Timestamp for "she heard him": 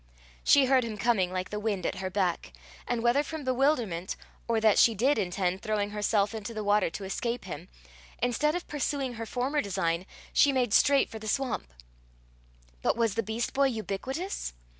0.43-0.97